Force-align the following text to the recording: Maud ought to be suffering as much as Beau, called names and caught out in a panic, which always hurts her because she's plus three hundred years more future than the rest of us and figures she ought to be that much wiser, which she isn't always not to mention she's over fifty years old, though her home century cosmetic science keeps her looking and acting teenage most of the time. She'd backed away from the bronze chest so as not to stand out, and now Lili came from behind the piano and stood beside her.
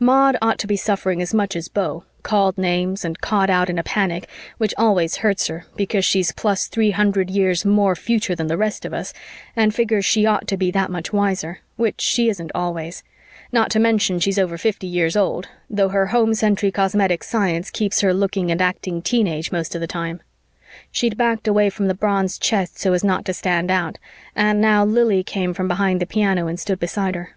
Maud 0.00 0.36
ought 0.42 0.58
to 0.58 0.66
be 0.66 0.74
suffering 0.74 1.22
as 1.22 1.32
much 1.32 1.54
as 1.54 1.68
Beau, 1.68 2.02
called 2.24 2.58
names 2.58 3.04
and 3.04 3.20
caught 3.20 3.48
out 3.48 3.70
in 3.70 3.78
a 3.78 3.84
panic, 3.84 4.26
which 4.56 4.74
always 4.76 5.18
hurts 5.18 5.46
her 5.46 5.66
because 5.76 6.04
she's 6.04 6.32
plus 6.32 6.66
three 6.66 6.90
hundred 6.90 7.30
years 7.30 7.64
more 7.64 7.94
future 7.94 8.34
than 8.34 8.48
the 8.48 8.56
rest 8.56 8.84
of 8.84 8.92
us 8.92 9.12
and 9.54 9.72
figures 9.72 10.04
she 10.04 10.26
ought 10.26 10.48
to 10.48 10.56
be 10.56 10.72
that 10.72 10.90
much 10.90 11.12
wiser, 11.12 11.60
which 11.76 12.00
she 12.00 12.28
isn't 12.28 12.50
always 12.56 13.04
not 13.52 13.70
to 13.70 13.78
mention 13.78 14.18
she's 14.18 14.36
over 14.36 14.58
fifty 14.58 14.88
years 14.88 15.16
old, 15.16 15.46
though 15.70 15.90
her 15.90 16.06
home 16.06 16.34
century 16.34 16.72
cosmetic 16.72 17.22
science 17.22 17.70
keeps 17.70 18.00
her 18.00 18.12
looking 18.12 18.50
and 18.50 18.60
acting 18.60 19.00
teenage 19.00 19.52
most 19.52 19.76
of 19.76 19.80
the 19.80 19.86
time. 19.86 20.20
She'd 20.90 21.16
backed 21.16 21.46
away 21.46 21.70
from 21.70 21.86
the 21.86 21.94
bronze 21.94 22.36
chest 22.36 22.80
so 22.80 22.94
as 22.94 23.04
not 23.04 23.24
to 23.26 23.32
stand 23.32 23.70
out, 23.70 23.96
and 24.34 24.60
now 24.60 24.84
Lili 24.84 25.22
came 25.22 25.54
from 25.54 25.68
behind 25.68 26.00
the 26.00 26.04
piano 26.04 26.48
and 26.48 26.58
stood 26.58 26.80
beside 26.80 27.14
her. 27.14 27.36